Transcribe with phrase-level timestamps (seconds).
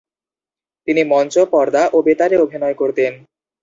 [0.87, 3.13] তিনি মঞ্চ, পর্দা ও বেতারে অভিনয় করতেন।